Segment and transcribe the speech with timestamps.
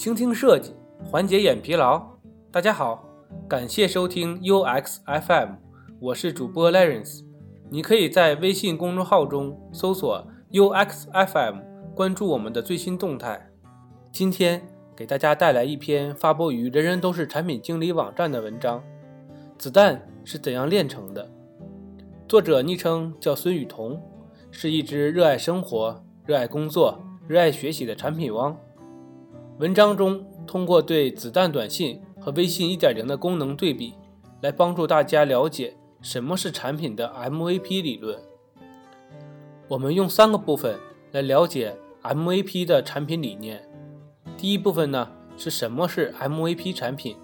[0.00, 0.72] 倾听设计，
[1.04, 2.02] 缓解眼疲劳。
[2.50, 3.06] 大家好，
[3.46, 5.56] 感谢收听 UX FM，
[6.00, 7.20] 我是主播 Lawrence。
[7.68, 11.58] 你可以在微信公众号中搜索 UX FM，
[11.94, 13.50] 关注我们的最新动态。
[14.10, 14.62] 今天
[14.96, 18.82] 给大家带来一篇发布于人人都是产品经理网站的文章：
[19.58, 21.30] 子弹是怎样炼成的？
[22.26, 24.00] 作者昵称叫孙雨桐，
[24.50, 26.98] 是一只热爱生活、热爱工作、
[27.28, 28.58] 热爱学习的产品汪。
[29.60, 33.92] 文章中通过对子弹短信和微信1.0的功能对比，
[34.40, 38.18] 来帮助大家了解什么是产品的 MVP 理论。
[39.68, 40.80] 我们用三个部分
[41.12, 43.62] 来了解 MVP 的产品理念。
[44.38, 45.06] 第一部分呢
[45.36, 47.14] 是什么是 MVP 产品，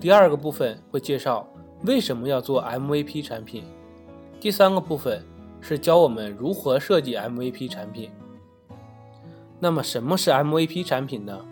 [0.00, 1.46] 第二个部分会介绍
[1.84, 3.62] 为什么要做 MVP 产品，
[4.40, 5.22] 第三个部分
[5.60, 8.10] 是教我们如何设计 MVP 产品。
[9.60, 11.44] 那么什么是 MVP 产品呢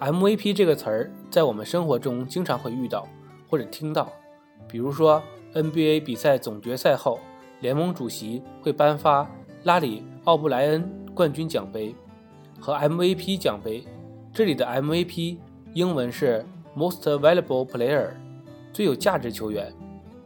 [0.00, 3.06] ？MVP 这个词儿在我们生活中经常会遇到
[3.48, 4.10] 或者听到，
[4.66, 5.22] 比如说
[5.54, 7.20] NBA 比赛总决赛后，
[7.60, 9.30] 联盟主席会颁发
[9.64, 11.94] 拉里·奥布莱恩冠军奖杯
[12.58, 13.84] 和 MVP 奖杯。
[14.32, 15.36] 这里的 MVP
[15.74, 18.10] 英文是 Most Valuable Player，
[18.72, 19.72] 最有价值球员。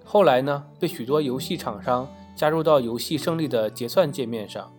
[0.04, 4.70] 后来呢，被许多游戏厂商加入到游戏胜利的结算界面上，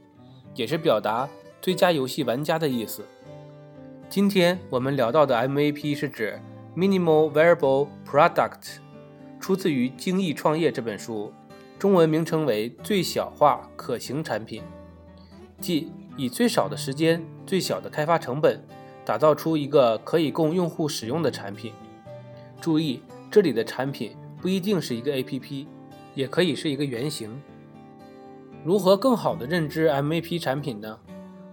[0.54, 1.28] 也是表达
[1.60, 3.04] 最佳游戏玩家的意思。
[4.08, 6.40] 今天我们聊到的 MVP 是指
[6.76, 8.78] Minimal Variable Product，
[9.40, 11.34] 出自于《精益创业》这本书，
[11.80, 14.62] 中文名称为最小化可行产品，
[15.60, 18.64] 即以最少的时间、最小的开发成本，
[19.04, 21.74] 打造出一个可以供用户使用的产品。
[22.62, 25.66] 注意，这里的产品不一定是一个 APP，
[26.14, 27.42] 也可以是一个原型。
[28.64, 31.00] 如何更好的认知 MVP 产品呢？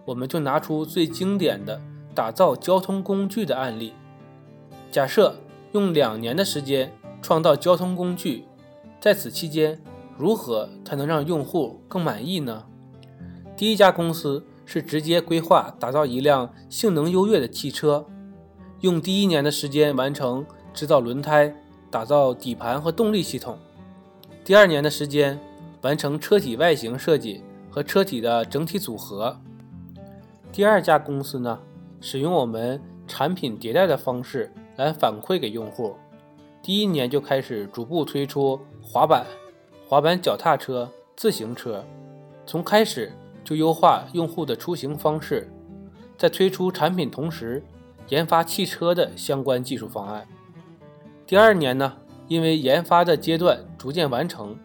[0.05, 1.81] 我们就拿出最经典的。
[2.15, 3.95] 打造交通工具的案例，
[4.91, 5.37] 假设
[5.73, 8.45] 用两年的时间创造交通工具，
[9.01, 9.81] 在此期间，
[10.19, 12.65] 如何才能让用户更满意呢？
[13.57, 18.05] 第一家公司是直接规划打造一辆性能优越的汽车，
[18.81, 20.45] 用第一年的时间完成
[20.75, 21.55] 制造轮胎、
[21.91, 23.59] 打造底盘和动力系统，
[24.45, 25.39] 第二年的时间
[25.81, 29.39] 完成车体外形设计和车体的整体组合。
[30.53, 31.59] 第二家公司呢？
[32.03, 35.95] 使用我们产品迭代的方式来反馈给用户，
[36.61, 39.25] 第一年就开始逐步推出滑板、
[39.89, 41.85] 滑板脚踏车、自行车，
[42.45, 43.13] 从开始
[43.45, 45.49] 就优化用户的出行方式，
[46.19, 47.63] 在推出产品同时
[48.09, 50.27] 研发汽车的相关技术方案。
[51.25, 51.97] 第二年呢，
[52.27, 54.59] 因为研发的阶段逐渐完成，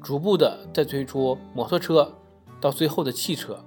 [0.00, 2.14] 逐步的再推出摩托车，
[2.60, 3.58] 到最后的汽车。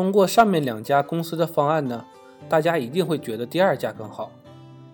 [0.00, 2.06] 通过上面两家公司的方案呢，
[2.48, 4.32] 大家一定会觉得第二家更好，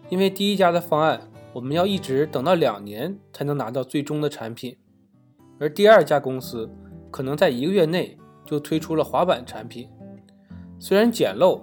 [0.08, 1.20] 因为第一家的方案
[1.52, 4.76] 我们要一直等到两年才能拿到最终的产品，
[5.60, 6.68] 而第二家公司
[7.08, 9.88] 可能在一个月内就推出了滑板产品。
[10.80, 11.60] 虽然简陋，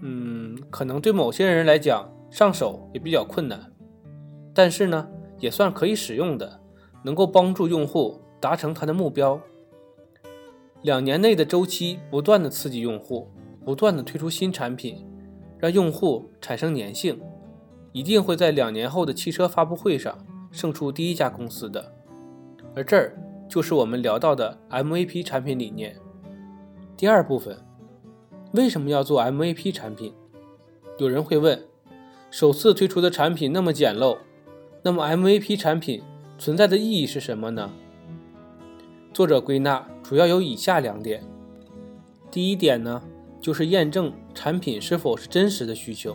[0.00, 3.72] 嗯，可能对某些人来讲上手也比较困难，
[4.54, 5.08] 但是呢，
[5.40, 6.60] 也算可以使用的，
[7.02, 9.40] 能够帮助用户达成他的目标。
[10.84, 13.26] 两年内的周期，不断的刺激用户，
[13.64, 15.02] 不断的推出新产品，
[15.58, 17.18] 让用户产生粘性，
[17.92, 20.14] 一定会在两年后的汽车发布会上
[20.52, 21.90] 胜出第一家公司的。
[22.76, 23.16] 而这儿
[23.48, 25.96] 就是我们聊到的 MVP 产品理念。
[26.98, 27.56] 第二部分，
[28.52, 30.12] 为什么要做 MVP 产品？
[30.98, 31.64] 有人会问，
[32.30, 34.18] 首次推出的产品那么简陋，
[34.82, 36.02] 那么 MVP 产品
[36.38, 37.70] 存在的意义是什么呢？
[39.14, 41.24] 作者归纳主要有以下两点：
[42.30, 43.02] 第一点呢，
[43.40, 46.14] 就是验证产品是否是真实的需求，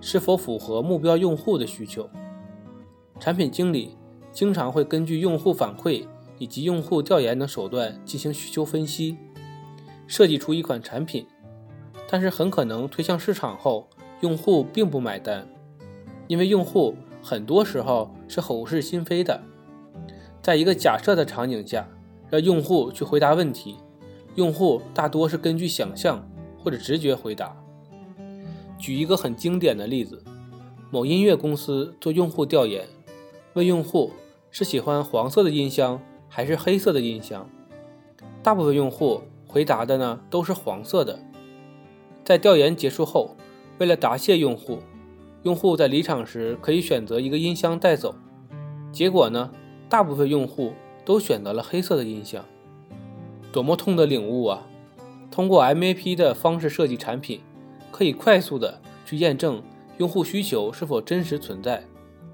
[0.00, 2.08] 是否符合目标用户的需求。
[3.20, 3.98] 产品经理
[4.32, 6.06] 经常会根据用户反馈
[6.38, 9.18] 以及用户调研等手段进行需求分析，
[10.06, 11.26] 设计出一款产品，
[12.08, 13.90] 但是很可能推向市场后，
[14.22, 15.46] 用户并不买单，
[16.28, 19.38] 因为用户很多时候是口是心非的。
[20.40, 21.86] 在一个假设的场景下。
[22.30, 23.76] 让用户去回答问题，
[24.34, 26.28] 用户大多是根据想象
[26.62, 27.56] 或者直觉回答。
[28.78, 30.22] 举一个很经典的例子，
[30.90, 32.86] 某音乐公司做用户调研，
[33.54, 34.12] 问用户
[34.50, 37.48] 是喜欢黄色的音箱还是黑色的音箱，
[38.42, 41.18] 大部分用户回答的呢都是黄色的。
[42.24, 43.36] 在调研结束后，
[43.78, 44.78] 为了答谢用户，
[45.44, 48.14] 用户在离场时可以选择一个音箱带走。
[48.92, 49.50] 结果呢，
[49.88, 50.72] 大部分用户。
[51.08, 52.44] 都选择了黑色的音响，
[53.50, 54.66] 多么痛的领悟啊！
[55.30, 57.40] 通过 MAP 的方式设计产品，
[57.90, 59.62] 可以快速的去验证
[59.96, 61.82] 用户需求是否真实存在，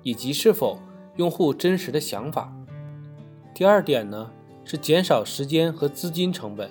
[0.02, 0.80] 以及是否
[1.14, 2.52] 用户真实的想法。
[3.54, 4.28] 第二点呢，
[4.64, 6.68] 是减少时间和资金成本。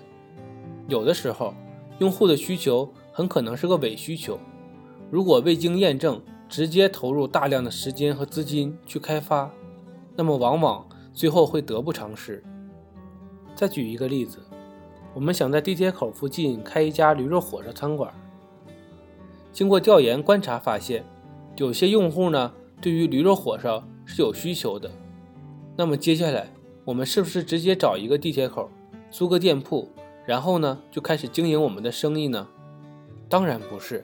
[0.90, 1.54] 有的时候，
[2.00, 4.38] 用户的需求很可能是个伪需求，
[5.10, 9.50] 如果未经验证，直接投入大量的时间和资金去开发，
[10.18, 12.44] 那么往往最后会得不偿失。
[13.56, 14.40] 再举一个例子，
[15.14, 18.12] 我们想在地铁口附近开一家驴肉火烧餐馆。
[19.52, 21.06] 经过调研观察发现，
[21.58, 22.52] 有些用户呢
[22.82, 24.90] 对于驴肉火烧是有需求的。
[25.76, 26.52] 那么接下来
[26.84, 28.70] 我们是不是直接找一个地铁口，
[29.12, 29.88] 租个店铺，
[30.26, 32.48] 然后呢就开始经营我们的生意呢？
[33.30, 34.04] 当然不是。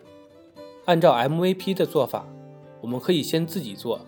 [0.85, 2.27] 按照 MVP 的做法，
[2.81, 3.99] 我们可以先自己做，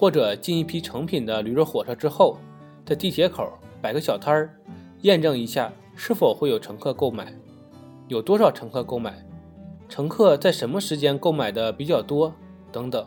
[0.00, 2.38] 或者进一批成品的驴肉火烧之后，
[2.86, 3.52] 在地铁口
[3.82, 4.58] 摆个小摊儿，
[5.02, 7.34] 验证一下是否会有乘客购买，
[8.08, 9.22] 有多少乘客购买。
[9.90, 12.32] 乘客在什么时间购买的比较多？
[12.72, 13.06] 等等。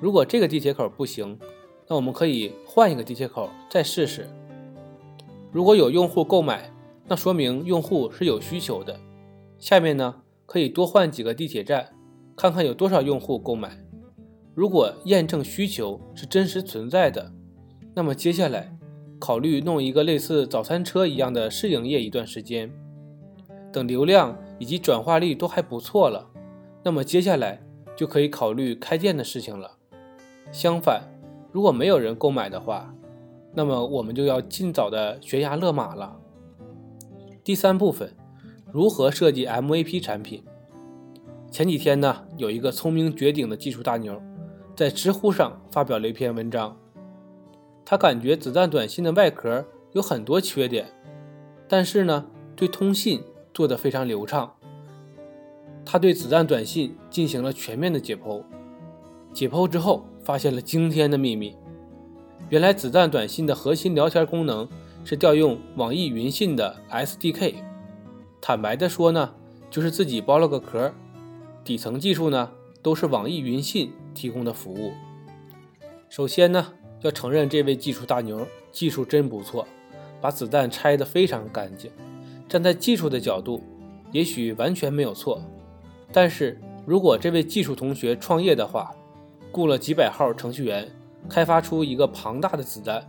[0.00, 1.38] 如果这个地铁口不行，
[1.86, 4.26] 那我们可以换一个地铁口再试试。
[5.50, 6.72] 如果有用户购买，
[7.06, 8.98] 那说明用户是有需求的。
[9.58, 11.90] 下面呢，可以多换几个地铁站，
[12.34, 13.76] 看看有多少用户购买。
[14.54, 17.32] 如果验证需求是真实存在的，
[17.94, 18.76] 那么接下来
[19.18, 22.70] 考虑弄一个类似早餐车一样的试营业一段时间。
[23.72, 26.28] 等流量以及转化率都还不错了，
[26.82, 27.62] 那么接下来
[27.96, 29.78] 就可以考虑开店的事情了。
[30.50, 31.02] 相反，
[31.50, 32.94] 如果没有人购买的话，
[33.54, 36.18] 那么我们就要尽早的悬崖勒马了。
[37.42, 38.14] 第三部分，
[38.70, 40.44] 如何设计 MVP 产品？
[41.50, 44.20] 前几天呢，有一个聪明绝顶的技术大牛，
[44.74, 46.76] 在知乎上发表了一篇文章，
[47.84, 50.92] 他感觉子弹短信的外壳有很多缺点，
[51.68, 53.22] 但是呢，对通信。
[53.54, 54.50] 做得非常流畅。
[55.84, 58.42] 他对子弹短信进行了全面的解剖，
[59.30, 61.54] 解剖之后发现了惊天的秘密。
[62.48, 64.66] 原来子弹短信的核心聊天功能
[65.04, 67.56] 是调用网易云信的 SDK。
[68.40, 69.34] 坦白的说呢，
[69.68, 70.90] 就是自己包了个壳，
[71.62, 74.92] 底层技术呢都是网易云信提供的服务。
[76.08, 79.66] 首先呢，要承认这位技术大牛技术真不错，
[80.20, 81.90] 把子弹拆得非常干净。
[82.48, 83.62] 站在技术的角度，
[84.10, 85.42] 也许完全没有错。
[86.12, 88.94] 但是如果这位技术同学创业的话，
[89.50, 90.86] 雇了几百号程序员，
[91.28, 93.02] 开发出一个庞大的子弹，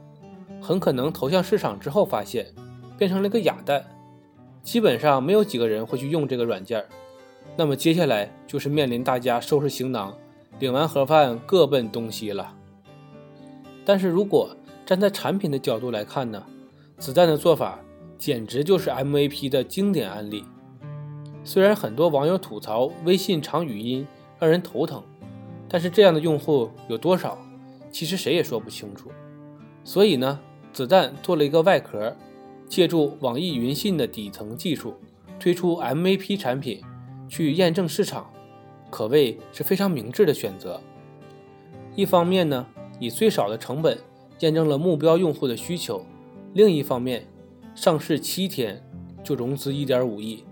[0.61, 2.47] 很可能投向市场之后发现，
[2.97, 3.85] 变成了个哑弹，
[4.61, 6.83] 基本上没有几个人会去用这个软件。
[7.57, 10.15] 那么接下来就是面临大家收拾行囊，
[10.59, 12.53] 领完盒饭各奔东西了。
[13.85, 14.55] 但是如果
[14.85, 16.43] 站在产品的角度来看呢，
[16.97, 17.79] 子弹的做法。
[18.15, 20.45] 简直就是 MVP 的经典案例。
[21.43, 24.07] 虽然很多网友吐槽微信长语音
[24.39, 25.03] 让人头疼，
[25.67, 27.37] 但是这样的用户有多少，
[27.91, 29.11] 其实谁也说不清楚。
[29.83, 30.39] 所以呢，
[30.71, 32.15] 子弹做了一个外壳，
[32.69, 34.93] 借助网易云信的底层技术，
[35.37, 36.81] 推出 MVP 产品
[37.27, 38.31] 去验证市场，
[38.93, 40.79] 可谓是非常明智的选择。
[41.95, 42.67] 一方面呢，
[42.99, 43.97] 以最少的成本
[44.41, 46.05] 验证了目标用户的需求；
[46.53, 47.27] 另一方面，
[47.73, 48.87] 上市七天
[49.23, 50.43] 就融资一点五亿，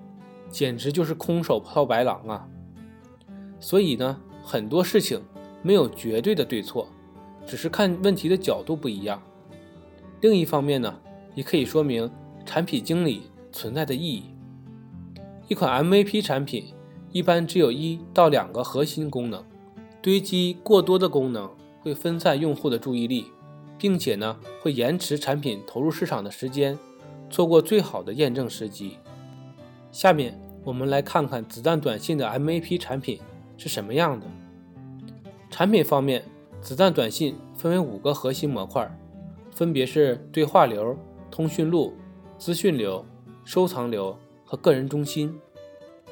[0.49, 2.47] 简直就是空手套白狼啊！
[3.59, 5.21] 所以呢，很多事情
[5.61, 6.87] 没有绝对的对错，
[7.45, 9.21] 只是看问题的角度不一样。
[10.21, 10.99] 另一方面呢，
[11.35, 12.09] 也可以说明
[12.43, 13.21] 产品经理
[13.51, 14.23] 存在的意义。
[15.47, 16.73] 一款 MVP 产品
[17.11, 19.43] 一般只有一到两个核心功能，
[20.01, 21.49] 堆积过多的功能
[21.81, 23.25] 会分散用户的注意力，
[23.77, 26.77] 并且呢，会延迟产品投入市场的时间。
[27.29, 28.97] 错过最好的验证时机。
[29.89, 33.21] 下面我们来看看子弹短信的 MVP 产品
[33.57, 34.25] 是什么样的。
[35.49, 36.25] 产品方面，
[36.61, 38.89] 子弹短信分为五个核心模块，
[39.49, 40.97] 分别是对话流、
[41.29, 41.93] 通讯录、
[42.37, 43.05] 资讯流、
[43.45, 45.39] 收藏流和个人中心。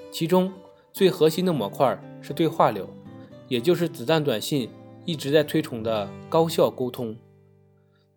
[0.09, 0.49] 其中
[0.93, 2.89] 最核心的模块是对话流，
[3.48, 4.69] 也就是子弹短信
[5.05, 7.15] 一直在推崇的高效沟通。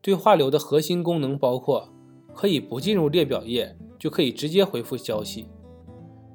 [0.01, 1.89] 对话流的核心功能包括。
[2.35, 5.49] 可以不进入列表页，就可以直接回复消息。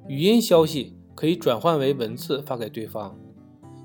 [0.07, 3.17] 语音消息可以转换为文字发给对方，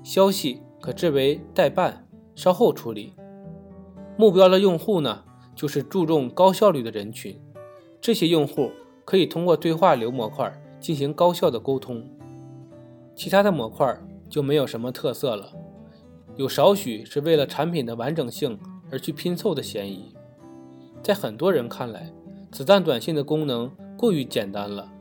[0.03, 3.15] 消息可置为待办，稍后处理。
[4.15, 5.23] 目标的用户呢，
[5.55, 7.41] 就是注重高效率的人群。
[7.99, 8.69] 这些用户
[9.05, 12.07] 可以通过对话流模块进行高效的沟通。
[13.15, 13.97] 其他的模块
[14.29, 15.53] 就没有什么特色了，
[16.35, 18.59] 有少许是为了产品的完整性
[18.91, 20.13] 而去拼凑的嫌疑。
[21.01, 22.11] 在很多人看来，
[22.51, 24.91] 子弹短信的功能过于简单了，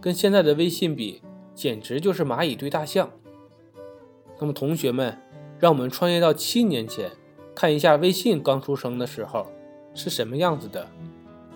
[0.00, 1.22] 跟现在的微信比，
[1.54, 3.10] 简直就是蚂蚁对大象。
[4.38, 5.16] 那么，同学们，
[5.58, 7.10] 让我们穿越到七年前，
[7.54, 9.46] 看一下微信刚出生的时候
[9.94, 10.86] 是什么样子的。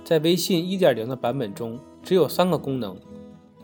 [0.04, 2.96] 在微信1.0的版本中，只有三个功能：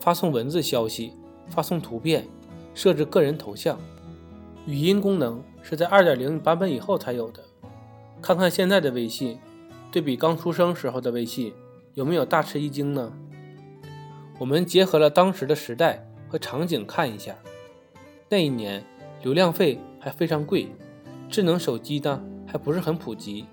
[0.01, 1.13] 发送文字消息、
[1.47, 2.27] 发送图片、
[2.75, 3.79] 设置个人头像。
[4.67, 7.43] 语音功能是在2.0版本以后才有的。
[8.21, 9.39] 看看现在的微信，
[9.91, 11.53] 对比刚出生时候的微信，
[11.95, 13.13] 有没有大吃一惊呢？
[14.39, 17.37] 我们结合了当时的时代和场景看一下，
[18.29, 18.85] 那一年。
[19.23, 20.67] 流量费还非常贵，
[21.29, 23.45] 智能手机呢还不是很普及，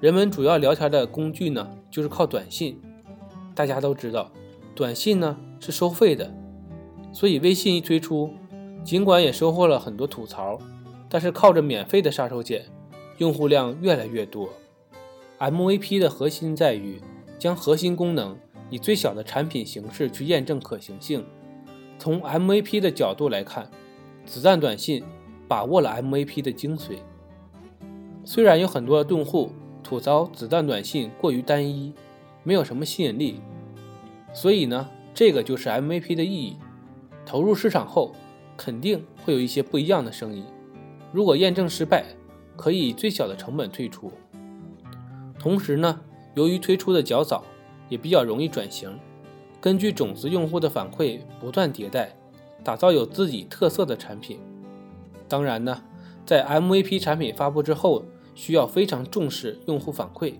[0.00, 2.78] 人们主要聊天的工具呢就是靠短信。
[3.54, 4.30] 大家都知道，
[4.74, 6.30] 短信呢是收费的，
[7.10, 8.34] 所以微信一推出，
[8.88, 10.58] 尽管也收获了很多吐槽，
[11.10, 12.62] 但是靠着免费的杀手锏，
[13.18, 14.48] 用户量越来越多。
[15.38, 16.98] MVP 的核心在于
[17.38, 18.34] 将核心功能
[18.70, 21.22] 以最小的产品形式去验证可行性。
[21.98, 23.70] 从 MVP 的角度来看。
[24.24, 25.04] 子弹短信
[25.46, 26.96] 把握了 MVP 的精髓。
[28.24, 29.50] 虽然有很多用户
[29.82, 31.92] 吐槽子弹短信过于单一，
[32.42, 33.40] 没有什么吸引力，
[34.32, 36.56] 所以呢，这个就是 MVP 的意义。
[37.24, 38.12] 投入市场后，
[38.58, 40.44] 肯定会有一些不一样的声音。
[41.12, 42.04] 如果验证失败，
[42.56, 44.12] 可以以最小的成本退出。
[45.38, 46.00] 同时呢，
[46.34, 47.44] 由于推出的较早，
[47.88, 48.98] 也比较容易转型，
[49.60, 52.14] 根据种子用户的反馈不断迭代。
[52.64, 54.40] 打造有自己特色的产品。
[55.28, 55.80] 当然呢，
[56.26, 60.34] 在 MVP 产品发布之后，需要非常重视用户反馈，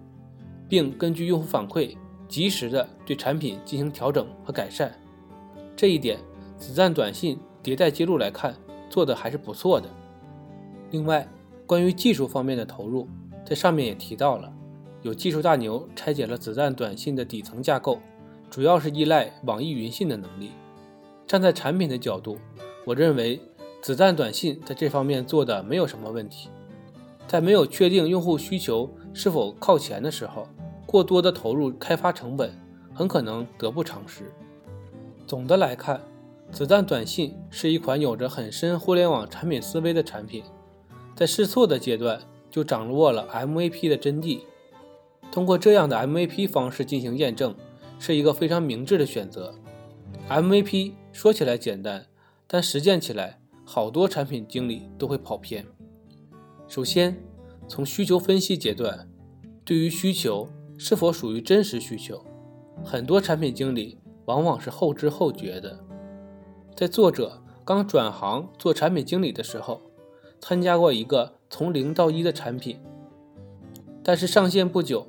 [0.69, 1.97] 并根据用户反馈
[2.29, 4.93] 及时的对产品进行调整和改善。
[5.77, 6.19] 这一点，
[6.59, 8.55] 子弹短信迭代记录来看，
[8.89, 9.91] 做的还是不错的。
[10.91, 11.29] 另外，
[11.67, 13.07] 关于技术方面的投入，
[13.45, 14.51] 在上面也提到了，
[15.03, 17.99] 有技术大牛拆解了子弹短信的底层架构，
[18.49, 20.53] 主要是依赖网易云信的能力。
[21.27, 22.39] 站在产品的角度，
[22.87, 23.39] 我认为
[23.83, 26.49] 子弹短信在这方面做的没有什么问题。
[27.27, 30.49] 在没有确定用户需求是否靠前的时候，
[30.87, 32.51] 过多的投入开发成本
[32.95, 34.33] 很可能得不偿失。
[35.27, 36.01] 总的来看，
[36.51, 40.43] 子弹短信是一款有着很深互联网产品思维的产品，
[41.15, 44.41] 在试错的阶段就掌握了 MVP 的真谛。
[45.31, 47.55] 通过这样的 MVP 方式进行验证，
[47.99, 49.55] 是一个非常明智的选择。
[50.29, 52.07] MVP 说起来简单，
[52.47, 55.67] 但实践起来，好多产品经理都会跑偏。
[56.67, 57.23] 首先，
[57.69, 59.09] 从需求分析阶段，
[59.65, 62.25] 对于需求是否属于真实需求，
[62.83, 65.79] 很多产品经理往往是后知后觉的。
[66.79, 69.83] 在作者刚转行做产品经理的时候，
[70.39, 72.79] 参加过一个从零到一的产品，
[74.05, 75.09] 但是上线不久，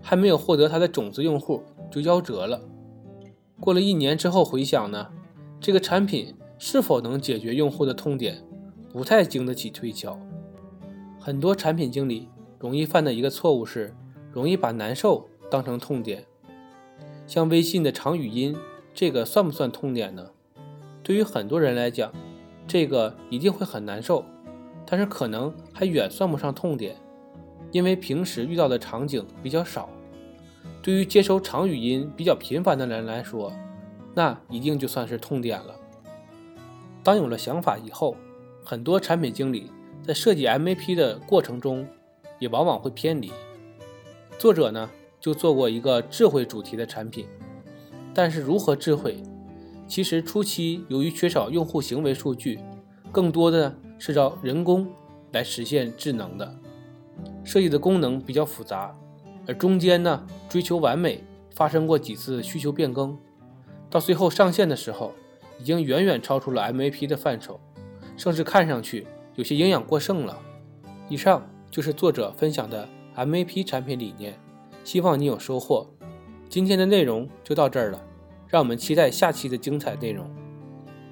[0.00, 2.60] 还没有获得他的种子用户就夭折了。
[3.58, 5.08] 过了一年之后回想呢，
[5.60, 8.44] 这个产品是否能解决用户的痛点，
[8.92, 10.16] 不太经得起推敲。
[11.18, 12.28] 很多产品经理
[12.60, 13.92] 容易犯的一个错误是，
[14.30, 16.24] 容易把难受当成痛点。
[17.26, 18.56] 像微信的长语音，
[18.94, 20.30] 这个算不算痛点呢？
[21.02, 22.12] 对于很多人来讲，
[22.66, 24.24] 这个一定会很难受，
[24.86, 26.96] 但是可能还远算不上痛点，
[27.72, 29.88] 因为平时遇到的场景比较少。
[30.82, 33.52] 对于接收长语音比较频繁的人来说，
[34.14, 35.74] 那一定就算是痛点了。
[37.02, 38.16] 当有了想法以后，
[38.64, 39.70] 很多产品经理
[40.02, 41.86] 在设计 MVP 的过程中，
[42.38, 43.32] 也往往会偏离。
[44.38, 44.88] 作者呢，
[45.18, 47.26] 就做过一个智慧主题的产品，
[48.14, 49.22] 但是如何智慧？
[49.90, 52.60] 其实初期由于缺少用户行为数据，
[53.10, 54.86] 更多的是找人工
[55.32, 56.56] 来实现智能的，
[57.42, 58.96] 设计的功能比较复杂。
[59.48, 63.18] 而中间呢，追求完美，发生过几次需求变更，
[63.90, 65.12] 到最后上线的时候，
[65.58, 67.58] 已经远远超出了 MVP 的范畴，
[68.16, 70.38] 甚至看上去有些营养过剩了。
[71.08, 74.38] 以上就是作者分享的 MVP 产品理念，
[74.84, 75.84] 希望你有收获。
[76.48, 78.00] 今天的内容就到这儿了，
[78.50, 80.28] 让我们期待下期的精彩内容。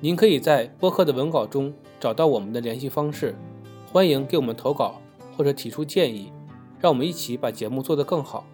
[0.00, 3.35] 您可以在播客的文稿中找到我们的联系方式，
[3.92, 5.00] 欢迎给我们投稿
[5.37, 6.33] 或者提出建议。
[6.80, 8.47] 让我们一起把节目做得更好。